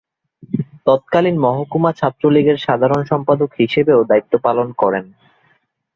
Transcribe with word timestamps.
তৎকালীন 0.85 1.35
মহকুমা 1.37 1.91
ছাত্রলীগের 1.93 2.57
সাধারণ 2.57 3.01
সম্পাদক 3.03 3.49
হিসেবেও 3.59 3.99
দায়িত্ব 4.03 4.33
পালন 4.43 4.67
করেন। 4.71 5.05